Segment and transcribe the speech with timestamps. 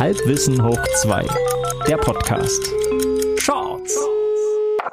[0.00, 1.24] Halbwissen hoch 2,
[1.86, 2.62] der Podcast.
[3.38, 3.96] Shorts.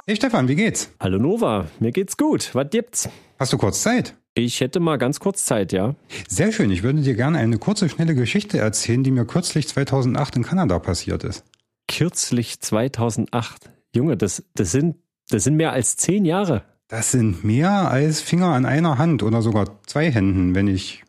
[0.06, 0.90] Hey Stefan, wie geht's?
[1.00, 2.50] Hallo Nova, mir geht's gut.
[2.54, 3.08] Was gibt's?
[3.38, 4.14] Hast du kurz Zeit?
[4.34, 5.94] Ich hätte mal ganz kurz Zeit, ja.
[6.28, 6.70] Sehr schön.
[6.70, 10.78] Ich würde dir gerne eine kurze, schnelle Geschichte erzählen, die mir kürzlich 2008 in Kanada
[10.78, 11.44] passiert ist.
[11.88, 13.70] Kürzlich 2008.
[13.94, 14.96] Junge, das, das, sind,
[15.28, 16.62] das sind mehr als zehn Jahre.
[16.88, 21.02] Das sind mehr als Finger an einer Hand oder sogar zwei Händen, wenn ich,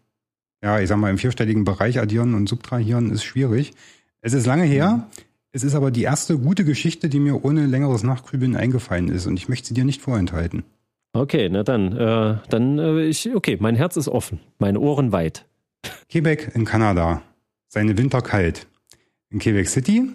[0.64, 3.74] ja, ich sag mal, im vierstelligen Bereich addieren und subtrahieren ist schwierig.
[4.22, 5.08] Es ist lange her.
[5.52, 9.38] Es ist aber die erste gute Geschichte, die mir ohne längeres Nachgrübeln eingefallen ist und
[9.38, 10.64] ich möchte sie dir nicht vorenthalten.
[11.12, 15.46] Okay, na dann, äh, dann, äh, ich, okay, mein Herz ist offen, meine Ohren weit.
[16.10, 17.22] Quebec in Kanada.
[17.68, 18.66] Seine Winter kalt.
[19.30, 20.10] In Quebec City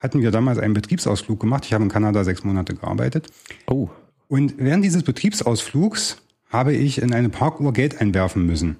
[0.00, 1.64] hatten wir damals einen Betriebsausflug gemacht.
[1.64, 3.28] Ich habe in Kanada sechs Monate gearbeitet.
[3.66, 3.88] Oh.
[4.28, 8.76] Und während dieses Betriebsausflugs habe ich in eine Parkuhr Geld einwerfen müssen.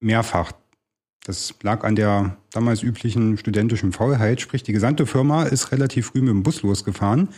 [0.00, 0.52] Mehrfach.
[1.24, 6.20] Das lag an der damals üblichen studentischen Faulheit, sprich die gesamte Firma ist relativ früh
[6.20, 7.28] mit dem Bus losgefahren.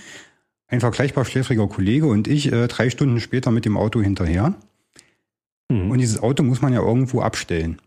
[0.69, 4.55] Ein vergleichbar schläfriger Kollege und ich äh, drei Stunden später mit dem Auto hinterher.
[5.69, 5.91] Mhm.
[5.91, 7.81] Und dieses Auto muss man ja irgendwo abstellen.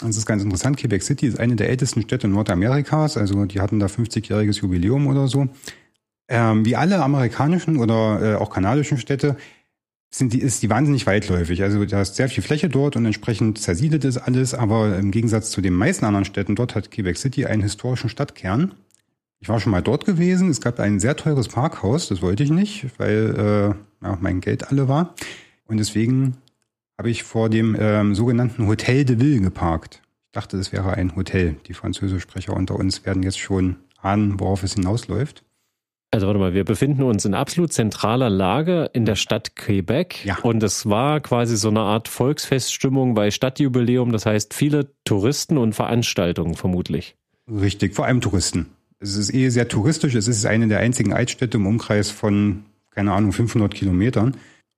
[0.00, 0.76] Das ist ganz interessant.
[0.76, 3.16] Quebec City ist eine der ältesten Städte Nordamerikas.
[3.16, 5.48] Also die hatten da 50-jähriges Jubiläum oder so.
[6.28, 9.36] Ähm, wie alle amerikanischen oder äh, auch kanadischen Städte
[10.16, 11.64] sind die, ist die wahnsinnig weitläufig.
[11.64, 14.54] Also da ist sehr viel Fläche dort und entsprechend zersiedelt ist alles.
[14.54, 18.74] Aber im Gegensatz zu den meisten anderen Städten dort hat Quebec City einen historischen Stadtkern.
[19.40, 20.50] Ich war schon mal dort gewesen.
[20.50, 22.08] Es gab ein sehr teures Parkhaus.
[22.08, 25.16] Das wollte ich nicht, weil äh, ja, mein Geld alle war.
[25.66, 26.36] Und deswegen
[26.96, 30.00] habe ich vor dem ähm, sogenannten Hotel de Ville geparkt.
[30.26, 31.56] Ich dachte, es wäre ein Hotel.
[31.66, 35.44] Die Französischsprecher unter uns werden jetzt schon ahnen, worauf es hinausläuft.
[36.14, 40.24] Also warte mal, wir befinden uns in absolut zentraler Lage in der Stadt Quebec.
[40.24, 40.38] Ja.
[40.44, 44.12] Und es war quasi so eine Art Volksfeststimmung bei Stadtjubiläum.
[44.12, 47.16] Das heißt, viele Touristen und Veranstaltungen vermutlich.
[47.50, 48.66] Richtig, vor allem Touristen.
[49.00, 50.14] Es ist eh sehr touristisch.
[50.14, 52.62] Es ist eine der einzigen Altstädte im Umkreis von,
[52.92, 54.36] keine Ahnung, 500 Kilometern.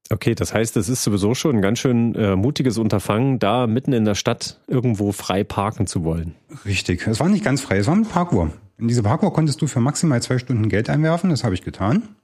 [0.08, 3.92] Okay, das heißt, es ist sowieso schon ein ganz schön äh, mutiges Unterfangen, da mitten
[3.92, 6.34] in der Stadt irgendwo frei parken zu wollen.
[6.64, 7.06] Richtig.
[7.06, 8.52] Es war nicht ganz frei, es war ein Parkuhr.
[8.78, 11.30] In diese Parkuhr konntest du für maximal zwei Stunden Geld einwerfen.
[11.30, 12.16] Das habe ich getan.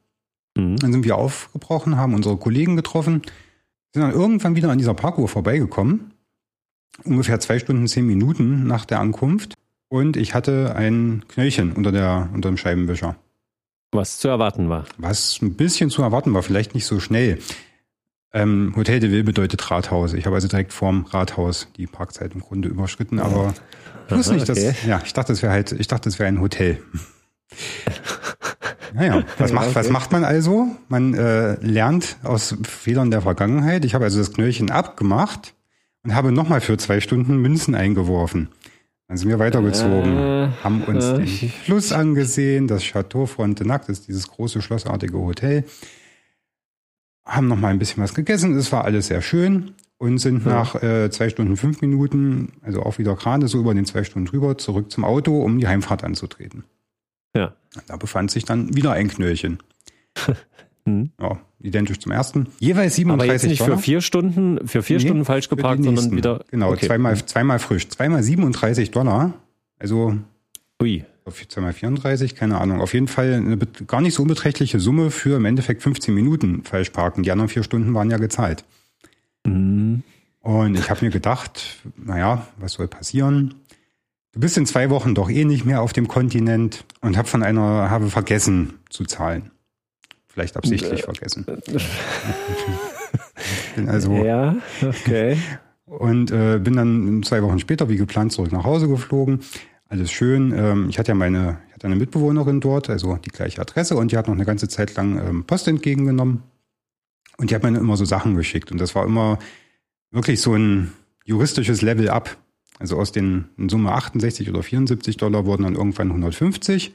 [0.56, 0.76] Mhm.
[0.76, 3.22] Dann sind wir aufgebrochen, haben unsere Kollegen getroffen,
[3.92, 6.12] sind dann irgendwann wieder an dieser Parkuhr vorbeigekommen.
[7.04, 9.54] Ungefähr zwei Stunden, zehn Minuten nach der Ankunft.
[9.88, 13.16] Und ich hatte ein Knöllchen unter, der, unter dem Scheibenwischer.
[13.92, 14.86] Was zu erwarten war.
[14.96, 17.38] Was ein bisschen zu erwarten war, vielleicht nicht so schnell.
[18.34, 20.14] Ähm, Hotel de Ville bedeutet Rathaus.
[20.14, 23.52] Ich habe also direkt vorm Rathaus die Parkzeit im Grunde überschritten, aber
[24.08, 24.68] ich wusste nicht, okay.
[24.68, 26.78] dass, ja, ich dachte, es wäre halt, ich dachte, es wäre ein Hotel.
[28.94, 30.68] Naja, was Ja, macht, was macht man also?
[30.88, 33.86] Man äh, lernt aus Fehlern der Vergangenheit.
[33.86, 35.54] Ich habe also das Knöllchen abgemacht
[36.04, 38.50] und habe nochmal für zwei Stunden Münzen eingeworfen.
[39.08, 44.00] Dann sind wir weitergezogen, Äh, haben uns äh, den Fluss angesehen, das Chateau Frontenac, das
[44.00, 45.64] ist dieses große schlossartige Hotel.
[47.24, 50.52] Haben noch mal ein bisschen was gegessen, es war alles sehr schön und sind Ja.
[50.52, 54.26] nach äh, zwei Stunden fünf Minuten, also auch wieder gerade so über den zwei Stunden
[54.28, 56.64] drüber, zurück zum Auto, um die Heimfahrt anzutreten.
[57.36, 57.54] Ja.
[57.86, 59.58] Da befand sich dann wieder ein Knöllchen.
[60.84, 61.12] Hm.
[61.20, 62.48] Ja, identisch zum ersten.
[62.58, 63.76] Jeweils Aber 37 jetzt nicht Dollar.
[63.76, 66.44] für vier Stunden, für vier Nee, Stunden falsch geparkt, sondern wieder.
[66.50, 66.86] Genau, okay.
[66.88, 67.88] zweimal, zweimal frisch.
[67.88, 69.32] Zweimal 37 Dollar.
[69.78, 70.16] Also
[70.82, 71.04] Ui.
[71.48, 72.80] Zweimal 34, keine Ahnung.
[72.80, 73.56] Auf jeden Fall eine
[73.86, 77.22] gar nicht so unbeträchtliche Summe für im Endeffekt 15 Minuten falsch parken.
[77.22, 78.64] Die anderen vier Stunden waren ja gezahlt.
[79.46, 80.02] Hm.
[80.40, 83.54] Und ich habe mir gedacht, naja, was soll passieren?
[84.32, 87.42] Du bist in zwei Wochen doch eh nicht mehr auf dem Kontinent und habe von
[87.42, 89.50] einer, habe vergessen zu zahlen.
[90.26, 91.46] Vielleicht absichtlich vergessen.
[93.76, 95.36] Bin also Ja, okay.
[95.84, 99.40] und äh, bin dann zwei Wochen später wie geplant zurück nach Hause geflogen.
[99.92, 100.52] Alles schön.
[100.56, 104.10] Ähm, ich hatte ja meine, ich hatte eine Mitbewohnerin dort, also die gleiche Adresse und
[104.10, 106.42] die hat noch eine ganze Zeit lang ähm, Post entgegengenommen.
[107.36, 108.72] Und die hat mir immer so Sachen geschickt.
[108.72, 109.38] Und das war immer
[110.10, 110.92] wirklich so ein
[111.26, 112.38] juristisches Level up.
[112.78, 116.94] Also aus den in Summe 68 oder 74 Dollar wurden dann irgendwann 150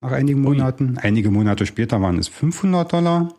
[0.00, 0.56] nach einigen Ui.
[0.56, 0.96] Monaten.
[0.96, 3.34] Einige Monate später waren es 500 Dollar.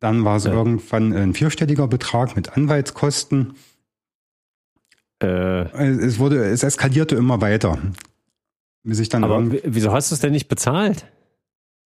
[0.00, 0.54] Dann war es Ja.
[0.54, 3.54] irgendwann ein vierstelliger Betrag mit Anwaltskosten.
[5.22, 7.78] Äh, Es wurde, es eskalierte immer weiter.
[8.82, 11.06] Bis ich dann aber wieso hast du es denn nicht bezahlt?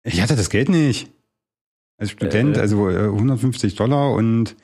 [0.05, 1.11] ich hatte das Geld nicht.
[1.99, 2.61] Als Student, Äh.
[2.61, 4.57] also äh, 150 Dollar und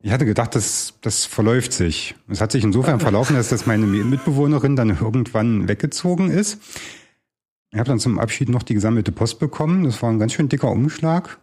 [0.00, 2.14] ich hatte gedacht, das, das verläuft sich.
[2.28, 6.60] Es hat sich insofern verlaufen, dass das meine Mitbewohnerin dann irgendwann weggezogen ist.
[7.72, 9.84] Ich habe dann zum Abschied noch die gesammelte Post bekommen.
[9.84, 11.38] Das war ein ganz schön dicker Umschlag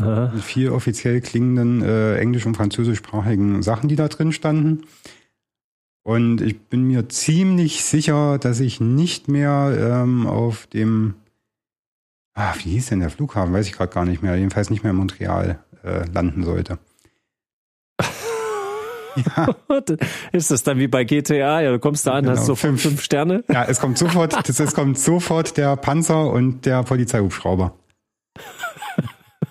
[0.00, 0.32] Aha.
[0.34, 4.82] mit vier offiziell klingenden äh, englisch- und französischsprachigen Sachen, die da drin standen.
[6.04, 11.14] Und ich bin mir ziemlich sicher, dass ich nicht mehr ähm, auf dem,
[12.34, 13.54] ah, wie hieß denn der Flughafen?
[13.54, 14.36] Weiß ich gerade gar nicht mehr.
[14.36, 16.78] Jedenfalls nicht mehr in Montreal äh, landen sollte.
[19.28, 19.54] Ja.
[20.32, 21.60] Ist das dann wie bei GTA?
[21.60, 22.36] Ja, du kommst da an, genau.
[22.36, 23.44] hast so fünf, fünf Sterne.
[23.48, 27.78] Ja, es kommt sofort, das, es kommt sofort der Panzer und der Polizeihubschrauber.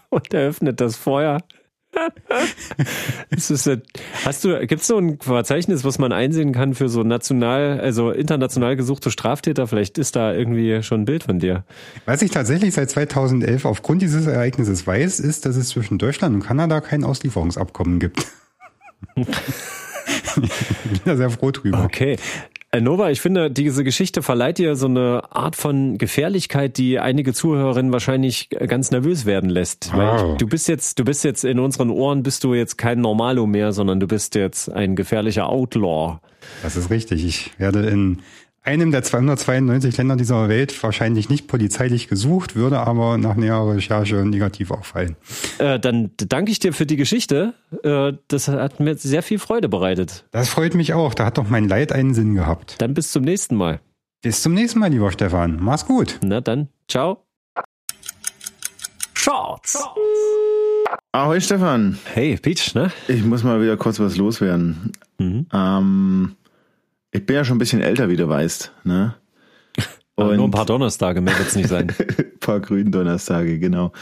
[0.09, 1.38] und er öffnet das Feuer.
[4.25, 8.11] hast du, gibt es so ein Verzeichnis, was man einsehen kann für so national, also
[8.11, 9.67] international gesuchte Straftäter?
[9.67, 11.63] Vielleicht ist da irgendwie schon ein Bild von dir.
[12.05, 16.44] Was ich tatsächlich seit 2011 aufgrund dieses Ereignisses weiß, ist, dass es zwischen Deutschland und
[16.44, 18.25] Kanada kein Auslieferungsabkommen gibt.
[19.15, 21.83] ich bin da sehr froh drüber.
[21.83, 22.17] Okay.
[22.74, 27.31] Äh, Nova, ich finde, diese Geschichte verleiht dir so eine Art von Gefährlichkeit, die einige
[27.31, 29.92] Zuhörerinnen wahrscheinlich ganz nervös werden lässt.
[29.94, 29.98] Oh.
[29.98, 33.46] Weil du bist jetzt, du bist jetzt in unseren Ohren bist du jetzt kein Normalo
[33.46, 36.20] mehr, sondern du bist jetzt ein gefährlicher Outlaw.
[36.64, 37.24] Das ist richtig.
[37.24, 38.24] Ich werde in
[38.63, 44.15] einem der 292 Länder dieser Welt wahrscheinlich nicht polizeilich gesucht, würde aber nach näherer Recherche
[44.25, 45.15] negativ auffallen.
[45.60, 47.54] Äh, dann danke ich dir für die Geschichte.
[47.83, 50.25] Äh, das hat mir sehr viel Freude bereitet.
[50.31, 51.13] Das freut mich auch.
[51.13, 52.81] Da hat doch mein Leid einen Sinn gehabt.
[52.81, 53.81] Dann bis zum nächsten Mal.
[54.21, 55.60] Bis zum nächsten Mal, lieber Stefan.
[55.62, 56.19] Mach's gut.
[56.24, 57.25] Na dann, ciao.
[59.13, 59.81] Shorts.
[61.12, 61.98] Ahoi Stefan.
[62.13, 62.92] Hey Peach, ne?
[63.07, 64.92] Ich muss mal wieder kurz was loswerden.
[65.18, 65.48] Mhm.
[65.54, 66.36] Ähm,
[67.13, 68.71] ich bin ja schon ein bisschen älter, wie du weißt.
[68.83, 69.15] Ne?
[70.15, 71.94] Und nur ein paar Donnerstage, mehr wird es nicht sein.
[72.18, 73.94] ein paar grünen Donnerstage, genau.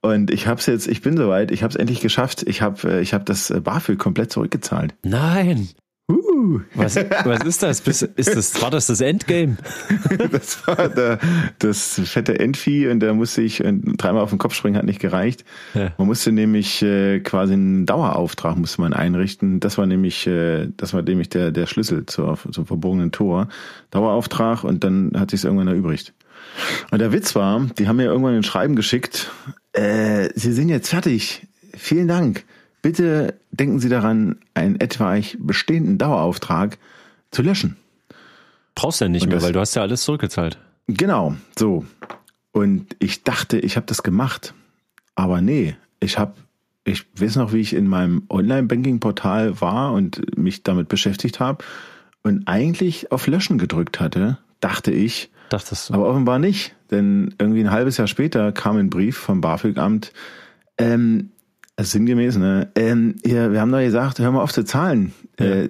[0.00, 2.44] Und ich hab's jetzt, ich bin soweit, ich hab's endlich geschafft.
[2.46, 4.94] Ich habe äh, ich hab das BAföG komplett zurückgezahlt.
[5.04, 5.68] Nein.
[6.74, 7.80] Was, was ist das?
[7.80, 8.62] Ist das?
[8.62, 9.56] War das das Endgame?
[10.30, 11.18] das war der,
[11.58, 15.44] das fette Endvieh und da musste ich dreimal auf den Kopf springen, hat nicht gereicht.
[15.74, 15.92] Ja.
[15.98, 19.60] Man musste nämlich äh, quasi einen Dauerauftrag musste man einrichten.
[19.60, 23.48] Das war nämlich, äh, das war nämlich der, der Schlüssel zur, zum verborgenen Tor.
[23.90, 26.14] Dauerauftrag und dann hat sich irgendwann erübrigt.
[26.90, 29.30] Und der Witz war, die haben mir irgendwann ein Schreiben geschickt,
[29.72, 31.46] äh, Sie sind jetzt fertig.
[31.74, 32.44] Vielen Dank.
[32.82, 36.78] Bitte denken Sie daran, einen etwaig bestehenden Dauerauftrag
[37.30, 37.76] zu löschen.
[38.74, 40.58] Brauchst du ja nicht Und mehr, das, weil du hast ja alles zurückgezahlt.
[40.86, 41.84] Genau, so.
[42.52, 44.54] Und ich dachte, ich habe das gemacht.
[45.14, 46.34] Aber nee, ich habe,
[46.84, 51.64] ich weiß noch, wie ich in meinem Online-Banking-Portal war und mich damit beschäftigt habe
[52.22, 55.30] und eigentlich auf Löschen gedrückt hatte, dachte ich.
[55.48, 55.94] Dachtest du?
[55.94, 60.12] Aber offenbar nicht, denn irgendwie ein halbes Jahr später kam ein Brief vom BAföG-Amt,
[60.78, 61.30] ähm,
[61.78, 62.68] sinngemäß, ne?
[62.74, 65.12] Ähm, ja, wir haben doch gesagt, hör mal auf zu zahlen.
[65.38, 65.46] Ja.
[65.46, 65.68] Äh,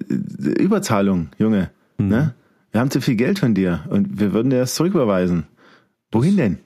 [0.59, 1.69] Überzahlung, Junge.
[1.97, 2.07] Mhm.
[2.07, 2.33] Ne?
[2.71, 5.45] Wir haben zu viel Geld von dir und wir würden dir das zurücküberweisen.
[6.11, 6.57] Wohin denn?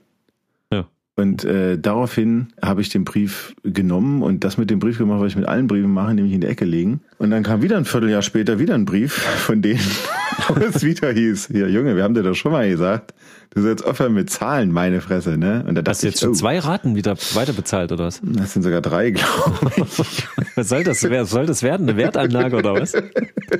[0.72, 0.86] Ja.
[1.16, 5.32] Und äh, daraufhin habe ich den Brief genommen und das mit dem Brief gemacht, was
[5.32, 7.00] ich mit allen Briefen mache, nämlich in die Ecke legen.
[7.18, 9.80] Und dann kam wieder ein Vierteljahr später wieder ein Brief von denen,
[10.48, 13.14] wo es wieder hieß, ja Junge, wir haben dir doch schon mal gesagt,
[13.54, 15.64] Du sollst aufhören mit Zahlen, meine Fresse, ne?
[15.68, 18.20] Und da Hast du jetzt ich, schon oh, zwei Raten wieder weiter bezahlt oder was?
[18.22, 20.26] Das sind sogar drei, glaube ich.
[20.54, 21.02] was soll das?
[21.08, 21.88] Was soll das werden?
[21.88, 22.94] Eine Wertanlage oder was?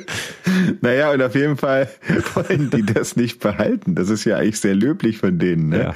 [0.81, 1.89] naja, und auf jeden Fall
[2.35, 3.95] wollen die das nicht behalten.
[3.95, 5.79] Das ist ja eigentlich sehr löblich von denen, ne?
[5.79, 5.95] Ja.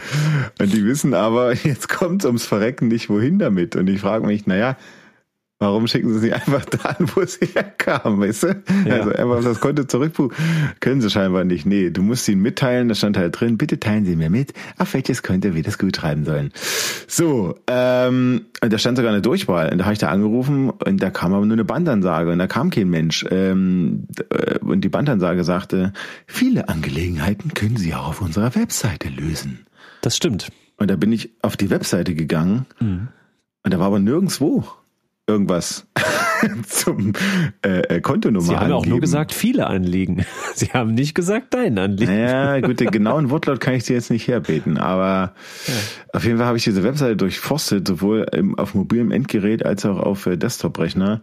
[0.61, 3.77] Und die wissen aber, jetzt kommt es ums Verrecken nicht wohin damit.
[3.77, 4.77] Und ich frage mich, naja,
[5.59, 8.63] Warum schicken sie sie einfach dahin, wo es herkam, weißt du?
[8.87, 8.97] Ja.
[8.97, 10.37] Also einfach das Konto zurückbuchen.
[10.81, 11.65] Können sie scheinbar nicht.
[11.65, 14.93] Nee, du musst ihnen mitteilen, da stand halt drin, bitte teilen Sie mir mit, auf
[14.93, 16.53] welches Konto wir das gut schreiben sollen.
[17.09, 19.73] So, ähm, und da stand sogar eine Durchwahl.
[19.73, 22.47] Und da habe ich da angerufen und da kam aber nur eine Bandansage und da
[22.47, 23.25] kam kein Mensch.
[23.31, 25.95] Ähm, äh, und die Bandansage sagte,
[26.27, 29.67] viele Angelegenheiten können Sie auch auf unserer Webseite lösen.
[30.03, 30.49] Das stimmt.
[30.77, 33.09] Und da bin ich auf die Webseite gegangen mhm.
[33.63, 34.67] und da war aber nirgendswo
[35.27, 35.87] irgendwas
[36.69, 37.13] zum
[37.65, 38.79] äh, äh, Kontonummer Sie haben angeben.
[38.79, 40.25] auch nur gesagt, viele Anliegen.
[40.55, 42.13] Sie haben nicht gesagt, dein Anliegen.
[42.13, 45.35] Naja, gut, den genauen Wortlaut kann ich dir jetzt nicht herbeten, aber
[45.67, 45.75] ja.
[46.13, 49.99] auf jeden Fall habe ich diese Webseite durchforstet, sowohl im, auf mobilem Endgerät als auch
[49.99, 51.23] auf äh, Desktop-Rechner.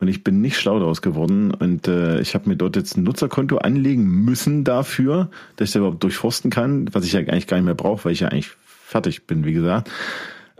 [0.00, 1.54] Und ich bin nicht schlau daraus geworden.
[1.54, 5.76] Und äh, ich habe mir dort jetzt ein Nutzerkonto anlegen müssen dafür, dass ich das
[5.76, 8.50] überhaupt durchforsten kann, was ich ja eigentlich gar nicht mehr brauche, weil ich ja eigentlich
[8.66, 9.88] fertig bin, wie gesagt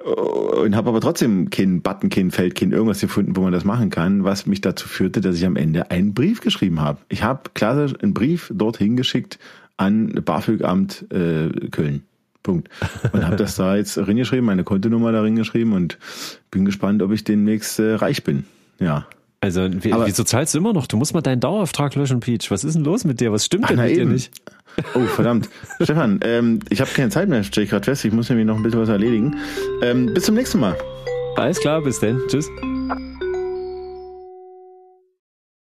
[0.04, 3.88] und habe aber trotzdem keinen Button, kein Feld, kein irgendwas gefunden, wo man das machen
[3.90, 6.98] kann, was mich dazu führte, dass ich am Ende einen Brief geschrieben habe.
[7.08, 9.38] Ich habe klassisch einen Brief dorthin geschickt
[9.76, 12.02] an BAföG-Amt äh, Köln.
[12.42, 12.68] Punkt.
[13.12, 15.98] Und habe das da jetzt reingeschrieben, meine Kontonummer da reingeschrieben und
[16.50, 18.44] bin gespannt, ob ich demnächst äh, reich bin.
[18.78, 19.06] Ja.
[19.44, 20.86] Also, wie, aber, wieso zahlst du immer noch?
[20.86, 22.50] Du musst mal deinen Dauerauftrag löschen, Peach.
[22.50, 23.30] Was ist denn los mit dir?
[23.30, 24.08] Was stimmt denn mit eben.
[24.08, 24.32] dir nicht?
[24.94, 25.50] Oh, verdammt.
[25.82, 28.06] Stefan, ähm, ich habe keine Zeit mehr, stelle ich gerade fest.
[28.06, 29.36] Ich muss nämlich noch ein bisschen was erledigen.
[29.82, 30.78] Ähm, bis zum nächsten Mal.
[31.36, 32.22] Alles klar, bis dann.
[32.26, 32.48] Tschüss.